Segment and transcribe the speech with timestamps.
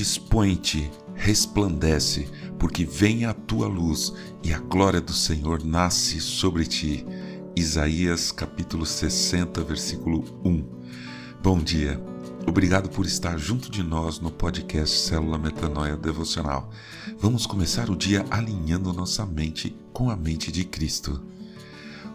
[0.00, 2.26] Dispõe-te, resplandece,
[2.58, 7.04] porque vem a tua luz e a glória do Senhor nasce sobre ti.
[7.54, 10.64] Isaías capítulo 60, versículo 1.
[11.42, 12.02] Bom dia.
[12.48, 16.70] Obrigado por estar junto de nós no podcast Célula Metanoia Devocional.
[17.18, 21.22] Vamos começar o dia alinhando nossa mente com a mente de Cristo.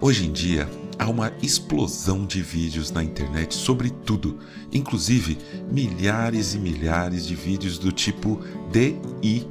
[0.00, 0.68] Hoje em dia,
[0.98, 4.38] há uma explosão de vídeos na internet sobre tudo,
[4.72, 5.38] inclusive
[5.70, 8.40] milhares e milhares de vídeos do tipo
[8.72, 9.46] DIY.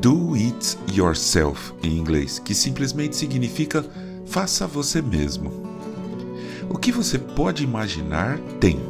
[0.00, 3.84] Do It Yourself em inglês, que simplesmente significa
[4.26, 5.52] faça você mesmo.
[6.68, 8.80] O que você pode imaginar tem.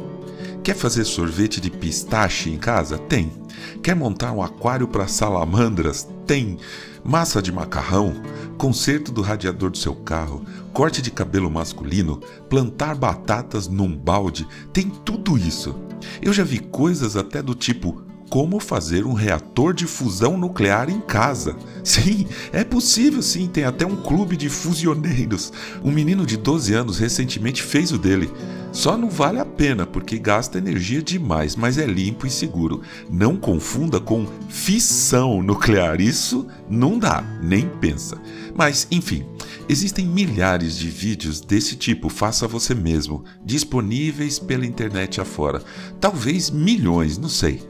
[0.63, 2.97] Quer fazer sorvete de pistache em casa?
[2.97, 3.40] Tem.
[3.81, 6.07] Quer montar um aquário para salamandras?
[6.25, 6.57] Tem.
[7.03, 8.13] Massa de macarrão?
[8.57, 10.45] Conserto do radiador do seu carro?
[10.71, 12.21] Corte de cabelo masculino?
[12.49, 14.47] Plantar batatas num balde?
[14.71, 15.75] Tem tudo isso.
[16.21, 21.01] Eu já vi coisas até do tipo como fazer um reator de fusão nuclear em
[21.01, 21.53] casa.
[21.83, 25.51] Sim, é possível sim, tem até um clube de fusioneiros.
[25.83, 28.31] Um menino de 12 anos recentemente fez o dele.
[28.71, 32.81] Só não vale a pena porque gasta energia demais, mas é limpo e seguro.
[33.09, 38.17] Não confunda com fissão nuclear, isso não dá, nem pensa.
[38.55, 39.25] Mas, enfim,
[39.67, 45.61] existem milhares de vídeos desse tipo, faça você mesmo, disponíveis pela internet afora.
[45.99, 47.69] Talvez milhões, não sei.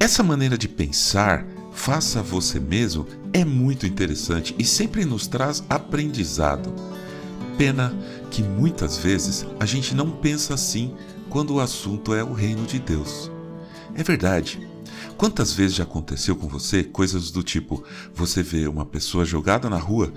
[0.00, 6.74] Essa maneira de pensar, faça você mesmo, é muito interessante e sempre nos traz aprendizado.
[7.58, 7.94] Pena
[8.30, 10.94] que muitas vezes a gente não pensa assim
[11.28, 13.30] quando o assunto é o reino de Deus.
[13.94, 14.66] É verdade.
[15.18, 17.84] Quantas vezes já aconteceu com você coisas do tipo:
[18.14, 20.14] você vê uma pessoa jogada na rua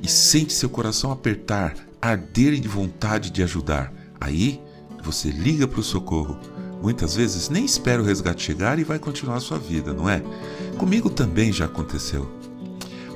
[0.00, 3.92] e sente seu coração apertar, arder de vontade de ajudar.
[4.20, 4.60] Aí
[5.02, 6.38] você liga para o socorro
[6.84, 10.22] Muitas vezes nem espera o resgate chegar e vai continuar sua vida, não é?
[10.76, 12.30] Comigo também já aconteceu.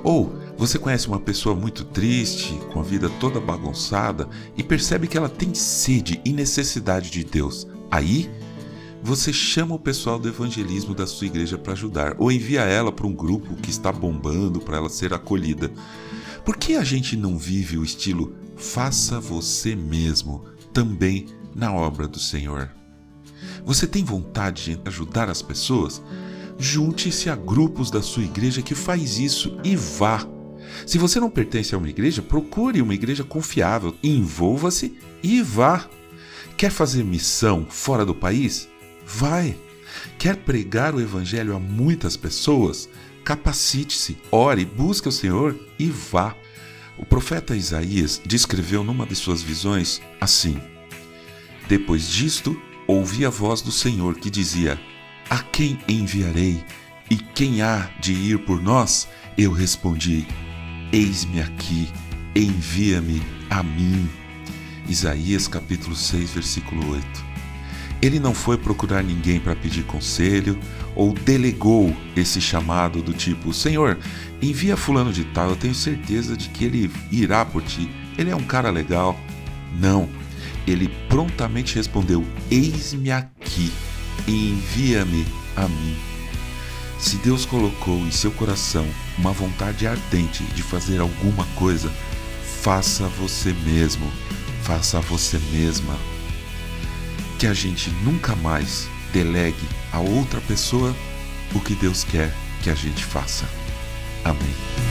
[0.03, 5.19] Ou você conhece uma pessoa muito triste, com a vida toda bagunçada e percebe que
[5.19, 7.69] ela tem sede e necessidade de Deus.
[7.91, 8.31] Aí
[9.03, 13.06] você chama o pessoal do evangelismo da sua igreja para ajudar, ou envia ela para
[13.06, 15.71] um grupo que está bombando para ela ser acolhida.
[16.43, 20.43] Por que a gente não vive o estilo faça você mesmo
[20.73, 22.78] também na obra do Senhor?
[23.69, 26.03] Você tem vontade de ajudar as pessoas?
[26.59, 30.27] Junte-se a grupos da sua igreja que faz isso e vá.
[30.87, 35.87] Se você não pertence a uma igreja, procure uma igreja confiável, envolva-se e vá.
[36.56, 38.71] Quer fazer missão fora do país?
[39.06, 39.55] Vai.
[40.19, 42.89] Quer pregar o evangelho a muitas pessoas?
[43.23, 46.35] Capacite-se, ore, busque o Senhor e vá.
[46.97, 50.59] O profeta Isaías descreveu numa de suas visões assim:
[51.69, 54.81] Depois disto, ouvi a voz do Senhor que dizia:
[55.28, 56.65] A quem enviarei?
[57.10, 59.06] E quem há de ir por nós?
[59.37, 60.26] Eu respondi:
[60.91, 61.88] Eis-me aqui,
[62.34, 64.09] envia-me a mim.
[64.88, 67.28] Isaías capítulo 6, versículo 8.
[68.00, 70.59] Ele não foi procurar ninguém para pedir conselho
[70.94, 73.99] ou delegou esse chamado do tipo: Senhor,
[74.41, 77.91] envia Fulano de Tal, eu tenho certeza de que ele irá por ti.
[78.16, 79.19] Ele é um cara legal.
[79.78, 80.09] Não,
[80.71, 83.73] ele prontamente respondeu: Eis-me aqui,
[84.27, 85.97] envia-me a mim.
[86.99, 88.87] Se Deus colocou em seu coração
[89.17, 91.91] uma vontade ardente de fazer alguma coisa,
[92.61, 94.11] faça você mesmo,
[94.62, 95.97] faça você mesma.
[97.39, 100.95] Que a gente nunca mais delegue a outra pessoa
[101.55, 103.49] o que Deus quer que a gente faça.
[104.25, 104.88] Amém.